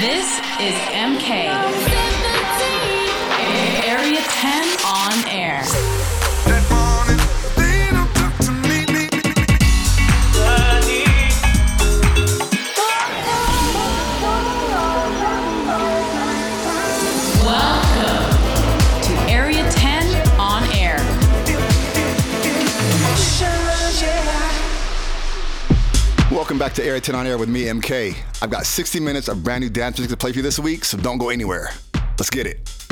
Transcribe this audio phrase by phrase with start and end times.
[0.00, 1.93] This is MK.
[26.72, 28.16] To Area 10 on Air with me, MK.
[28.40, 30.86] I've got 60 minutes of brand new dance music to play for you this week,
[30.86, 31.68] so don't go anywhere.
[32.18, 32.83] Let's get it.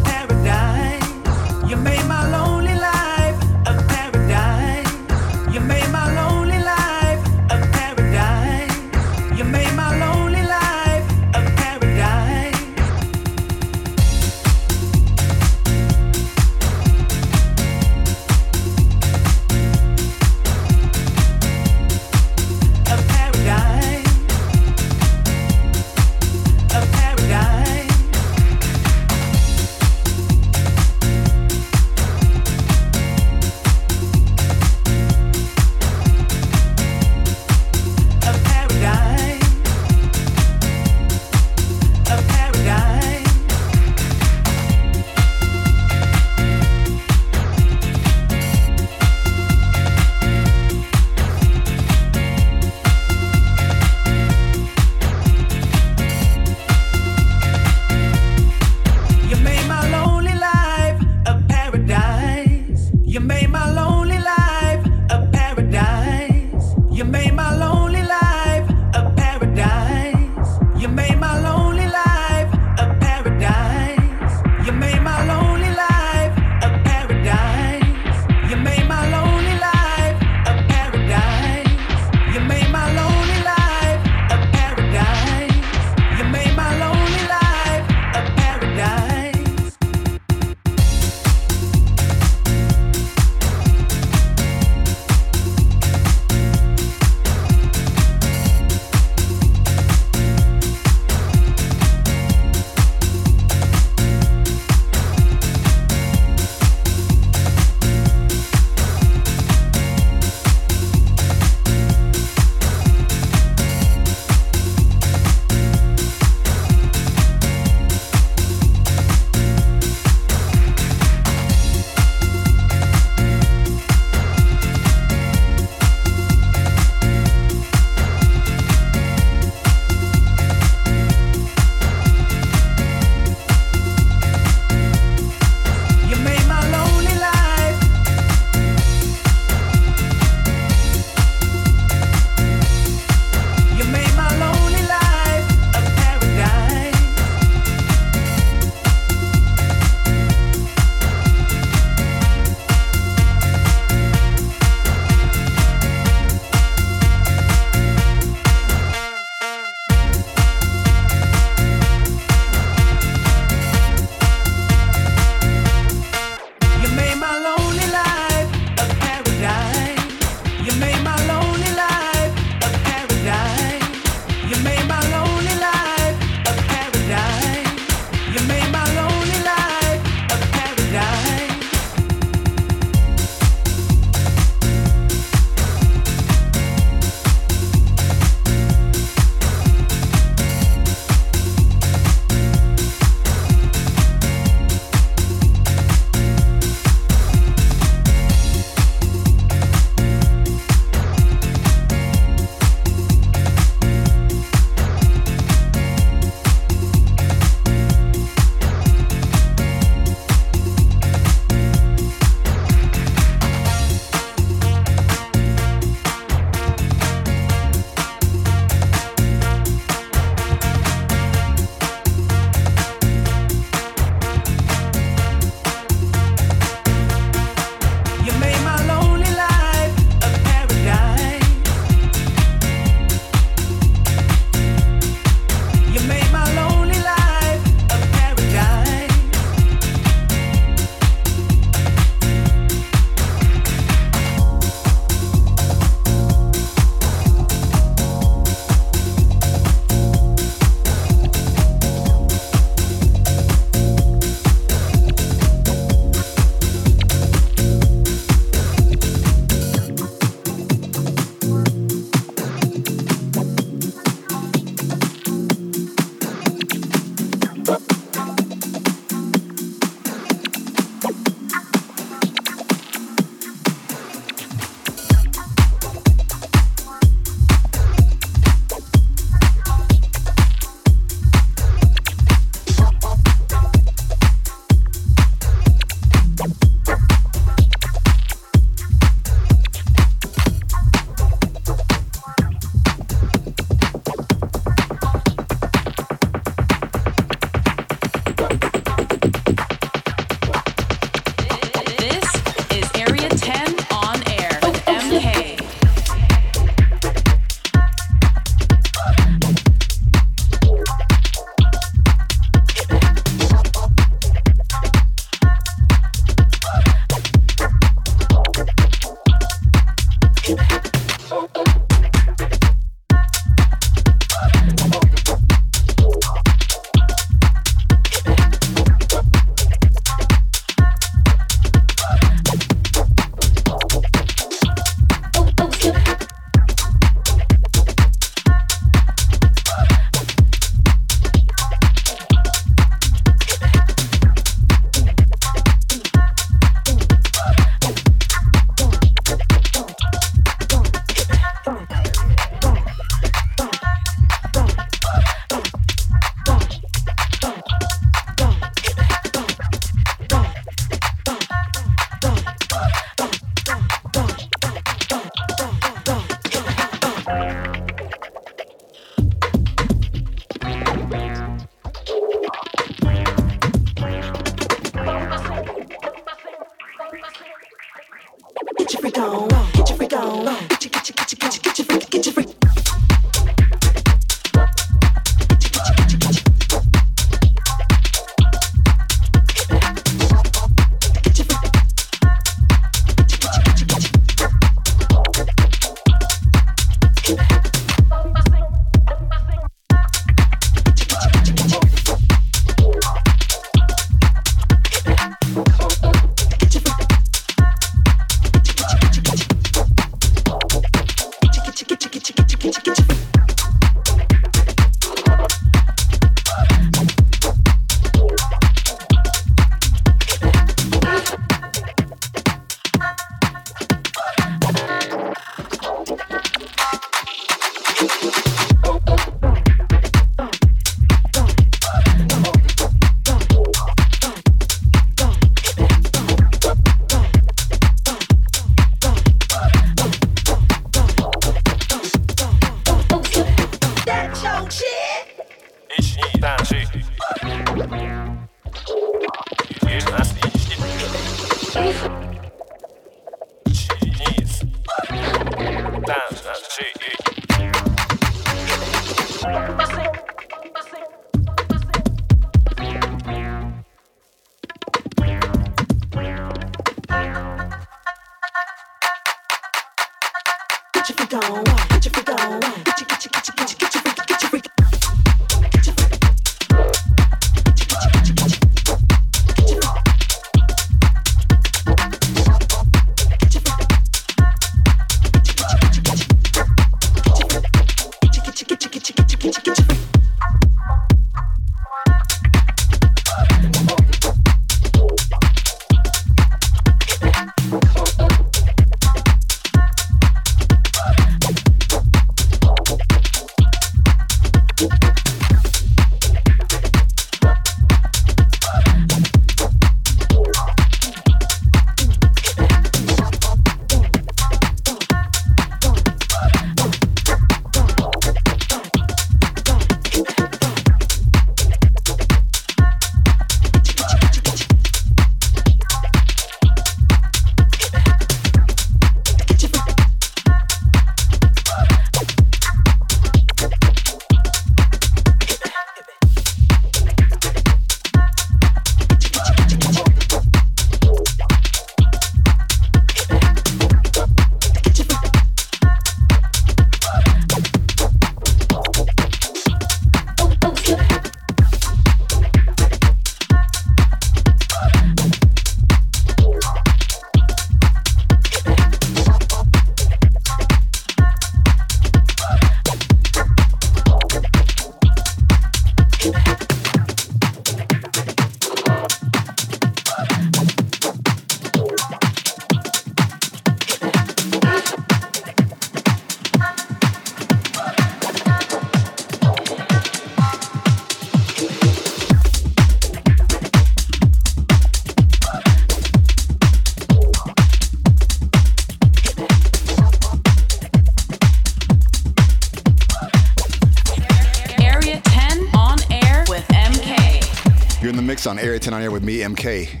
[598.86, 600.00] 10 on Air with me, MK.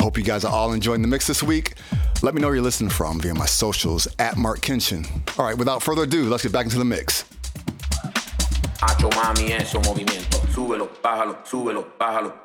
[0.00, 1.74] Hope you guys are all enjoying the mix this week.
[2.22, 5.06] Let me know where you're listening from via my socials at Marc Kinchen.
[5.38, 7.26] All right, without further ado, let's get back into the mix.
[8.80, 10.40] mami, eso movimiento.
[10.54, 12.41] Súbelo, bájalo, súbelo, bájalo.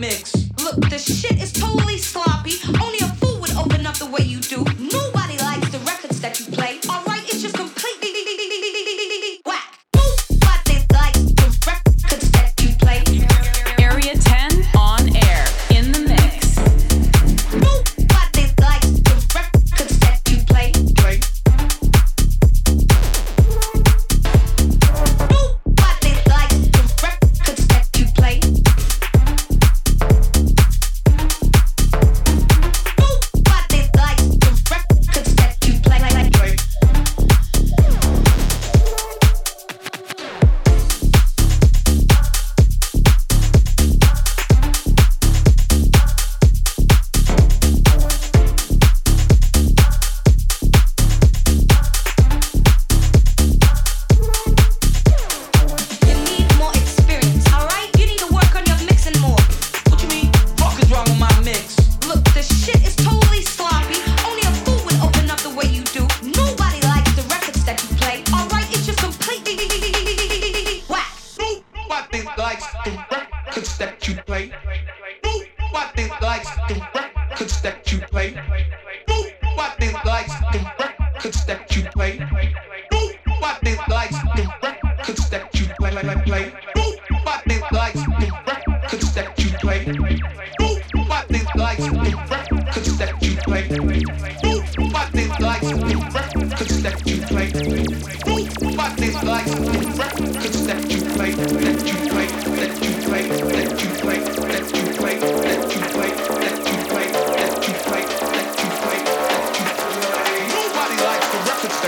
[0.00, 0.34] mix.
[0.64, 2.52] Look, the shit is totally sloppy.
[2.80, 2.89] Oh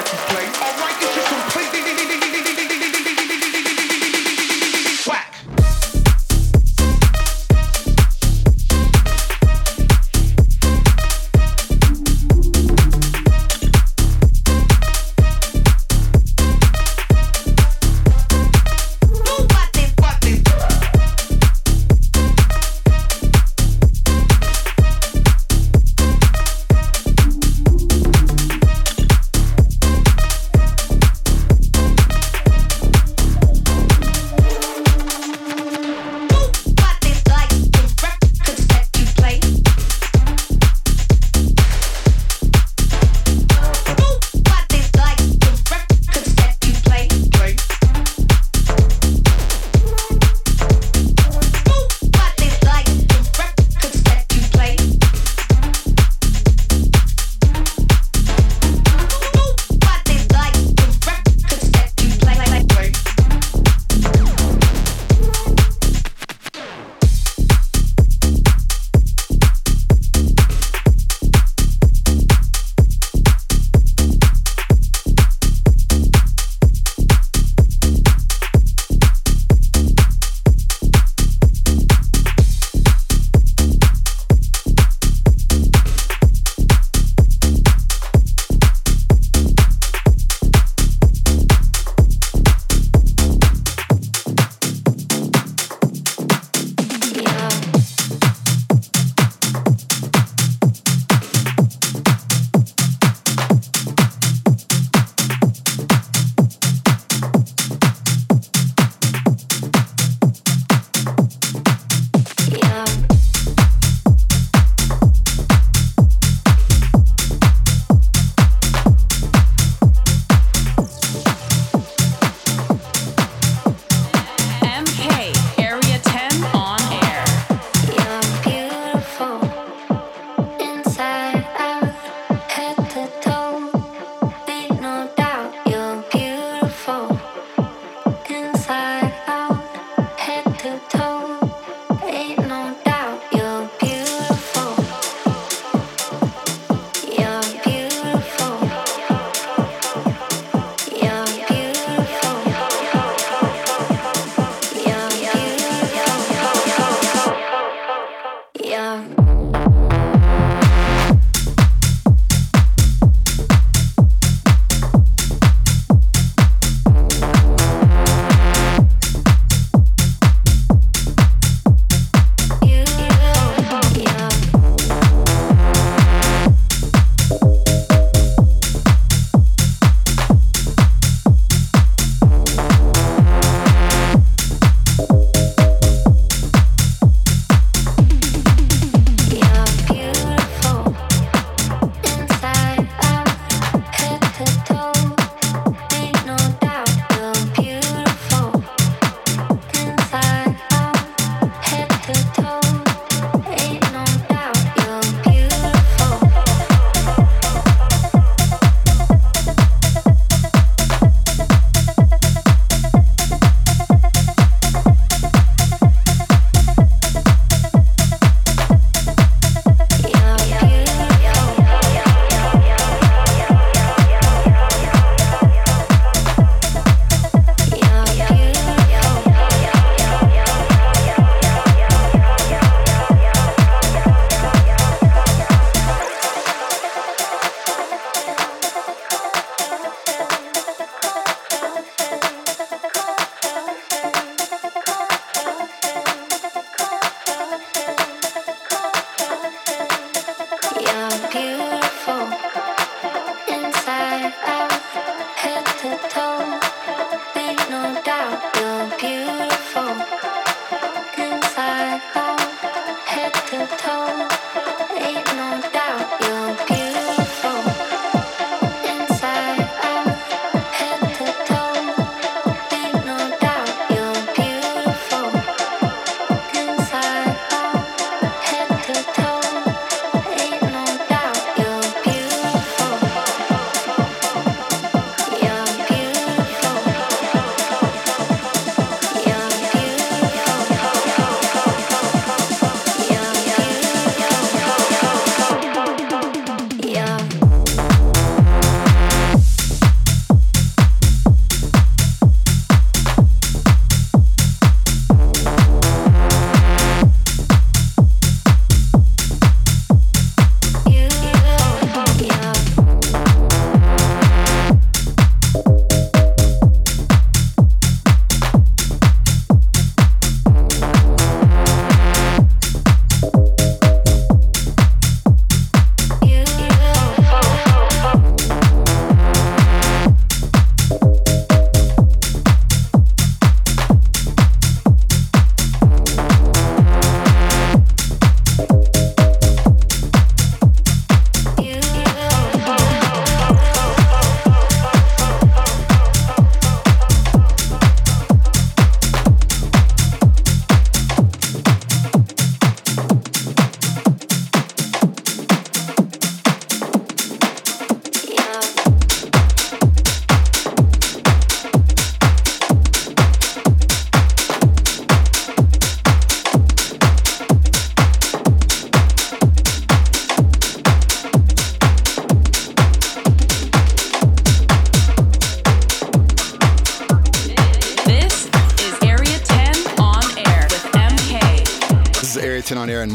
[0.05, 0.82] second place.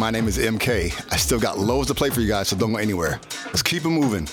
[0.08, 1.12] My name is MK.
[1.12, 3.20] I still got loads to play for you guys, so don't go anywhere.
[3.48, 4.26] Let's keep it moving.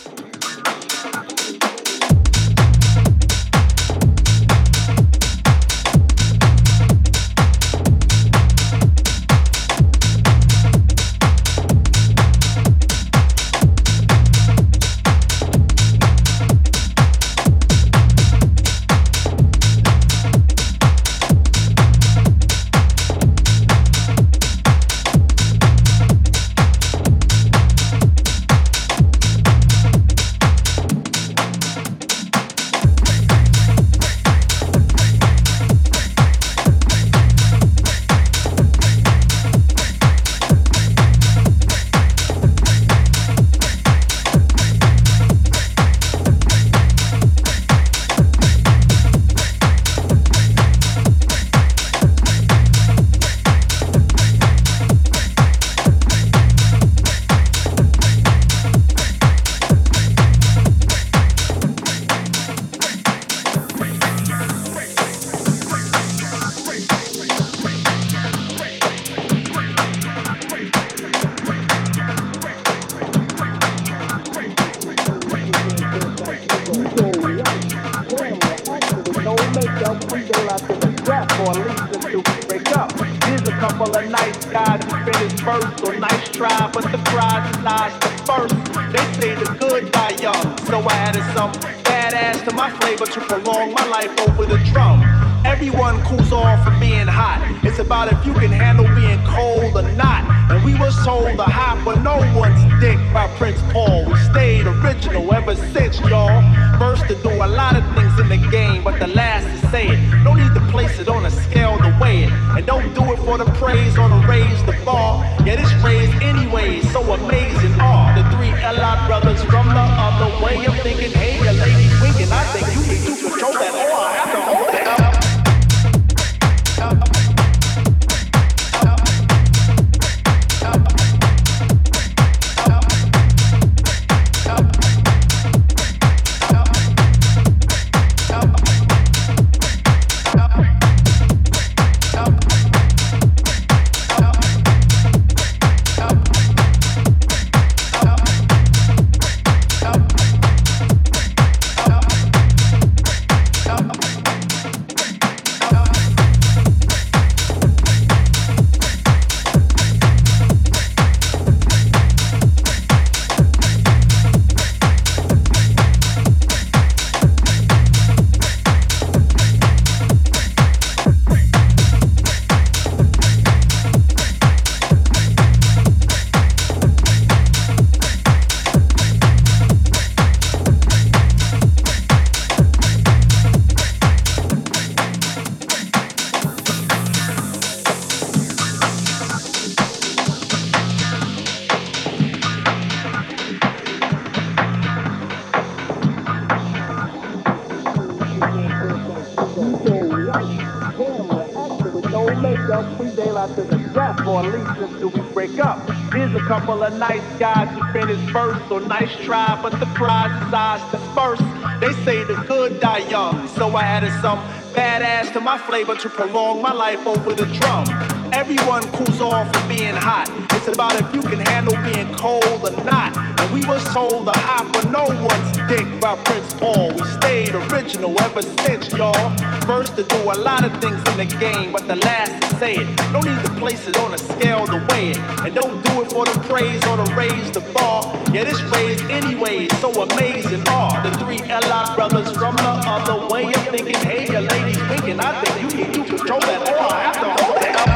[215.75, 217.85] Flavor to prolong my life over the drum.
[218.33, 220.29] Everyone cools off from being hot.
[220.53, 223.17] It's about if you can handle being cold or not.
[223.41, 226.93] And we was told to hop on no one's dick by Prince Paul.
[226.95, 229.37] We stayed original ever since, y'all.
[229.63, 232.77] First to do a lot of things in the game, but the last to say
[232.77, 233.13] it.
[233.13, 235.19] No need to place it on a scale to weigh it.
[235.45, 238.01] And don't do it for the praise or to raise the bar.
[238.33, 240.63] Yeah, this raised anyway, is so amazing.
[240.69, 241.95] Are the three L.I.
[241.95, 244.01] brothers from the other way of thinking?
[244.09, 245.21] Hey, your ladies thinking.
[245.21, 246.61] I think you need to control that.
[246.69, 247.94] Oh, I have to hold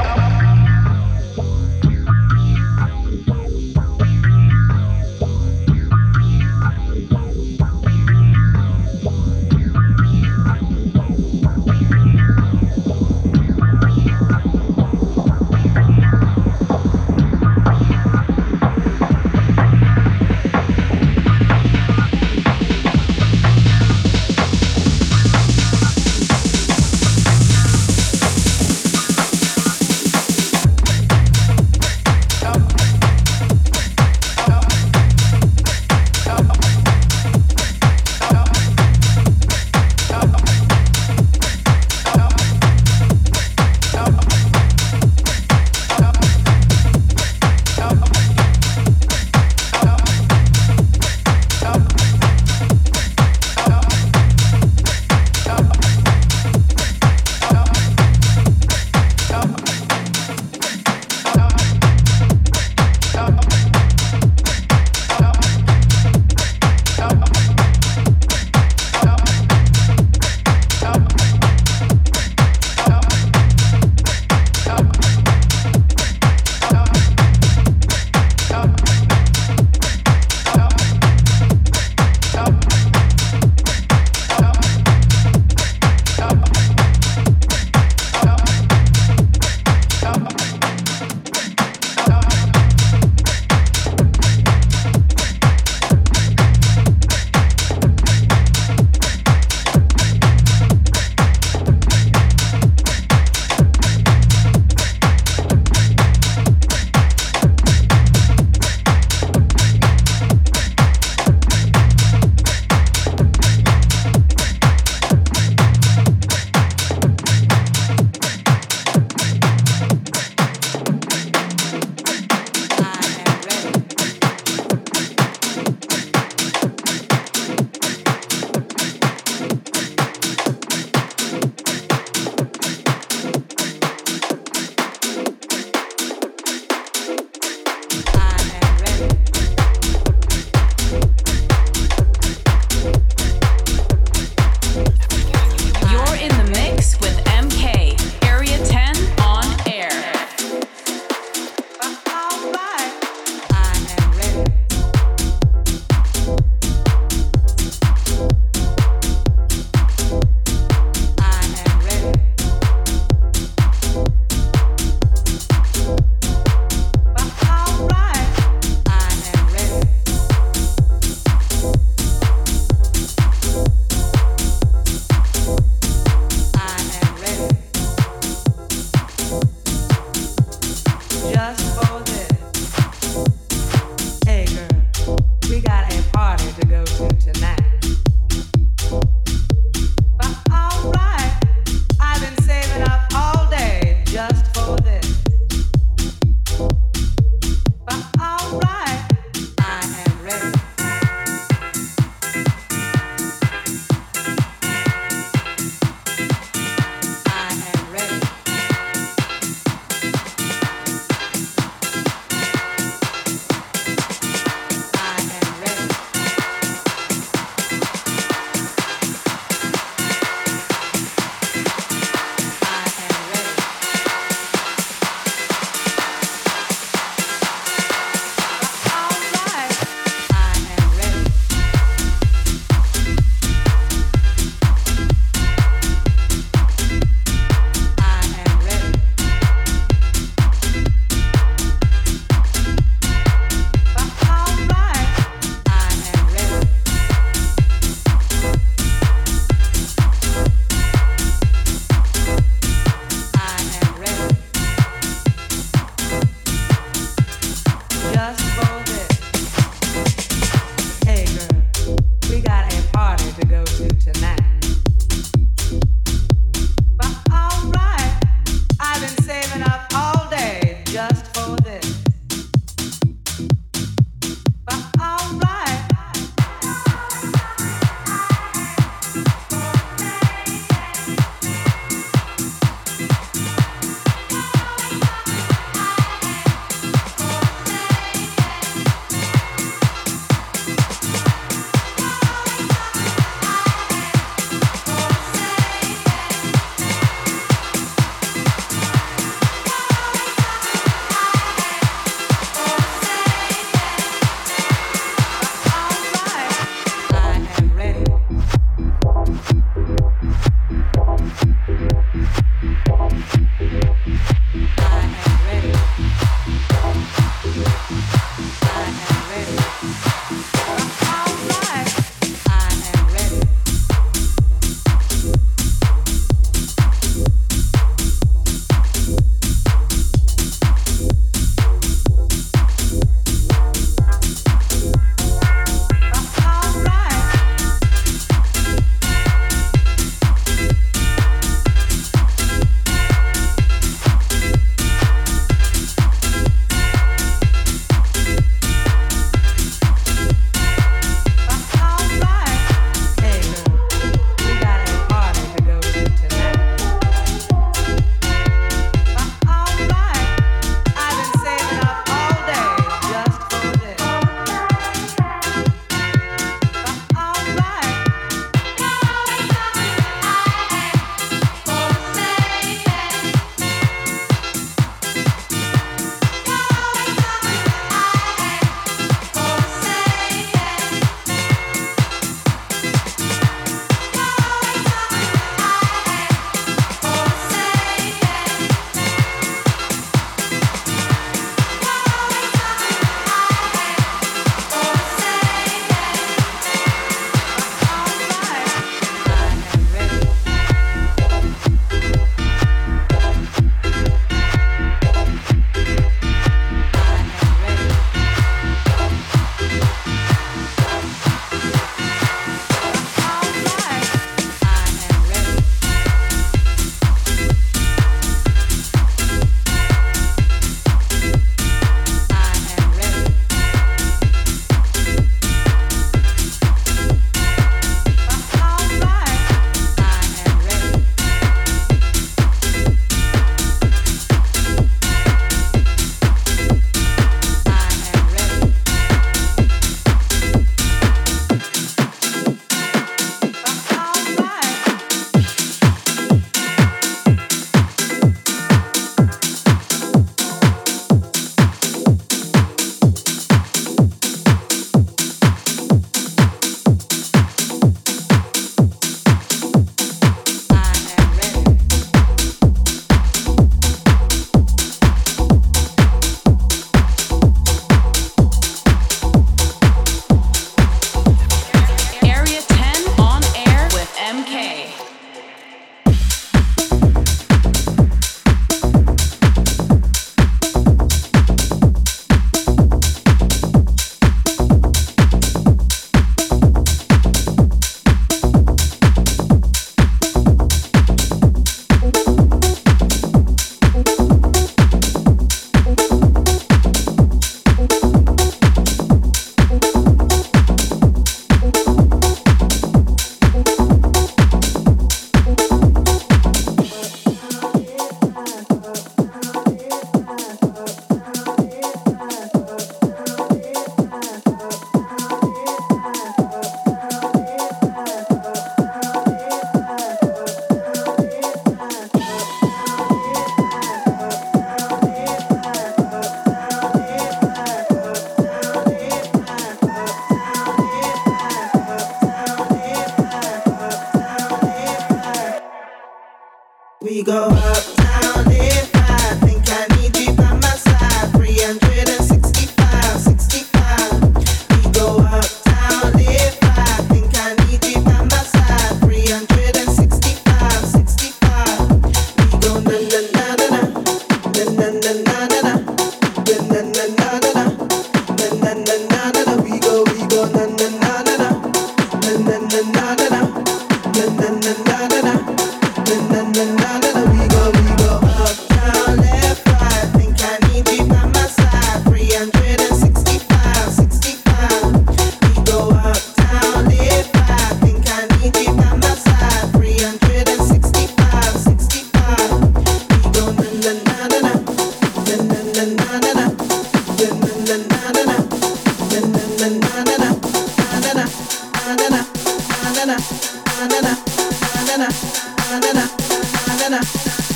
[595.68, 596.18] that up.
[596.66, 597.47] listen to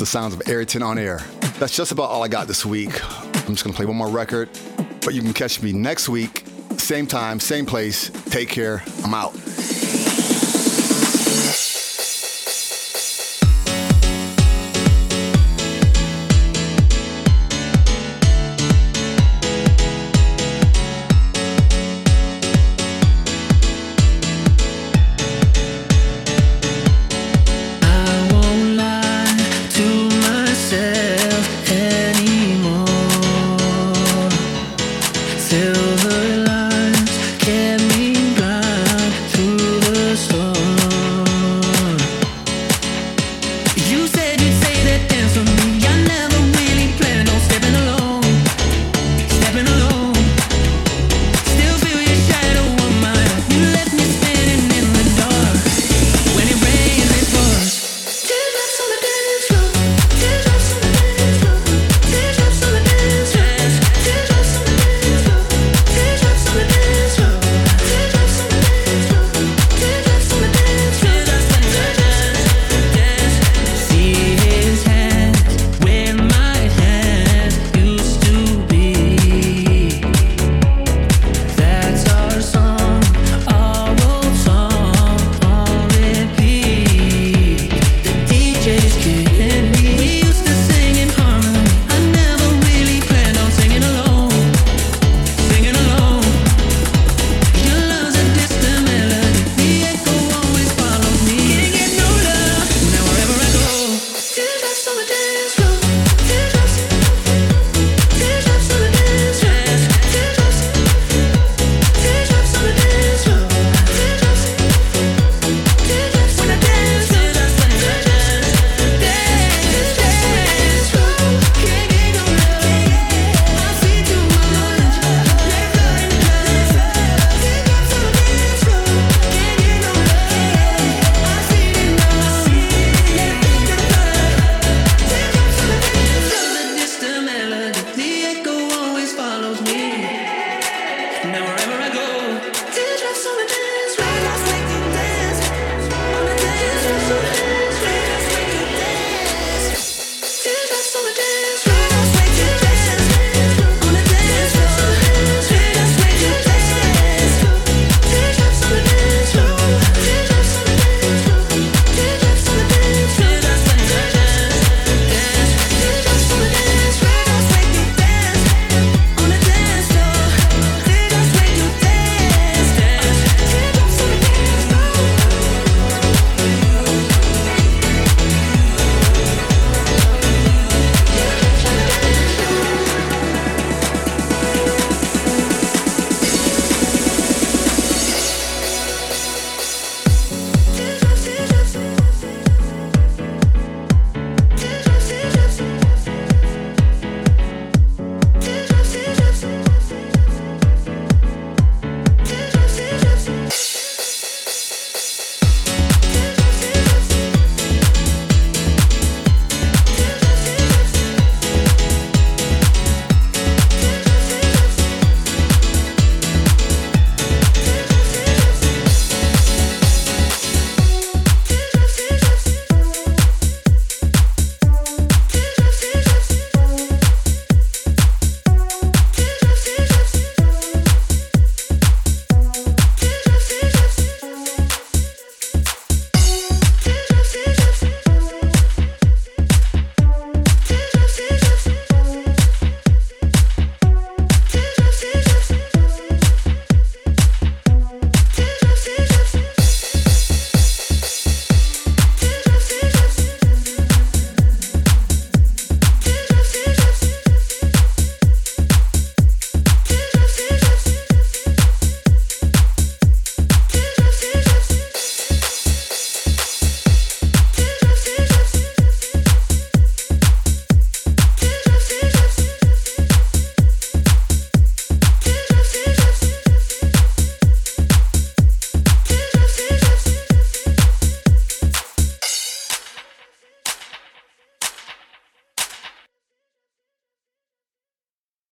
[0.00, 1.18] the sounds of 10 on air.
[1.58, 2.90] That's just about all I got this week.
[3.46, 4.48] I'm just gonna play one more record,
[5.04, 6.44] but you can catch me next week,
[6.78, 8.10] same time, same place.
[8.30, 8.82] Take care.
[9.04, 9.39] I'm out.